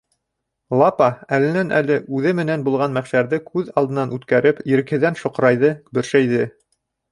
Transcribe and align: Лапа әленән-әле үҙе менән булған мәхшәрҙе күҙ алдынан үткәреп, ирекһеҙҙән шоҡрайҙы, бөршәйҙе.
Лапа 0.77 1.09
әленән-әле 1.37 1.97
үҙе 2.21 2.33
менән 2.39 2.65
булған 2.69 2.97
мәхшәрҙе 2.97 3.41
күҙ 3.51 3.71
алдынан 3.83 4.17
үткәреп, 4.19 4.65
ирекһеҙҙән 4.75 5.23
шоҡрайҙы, 5.23 5.73
бөршәйҙе. 5.99 6.53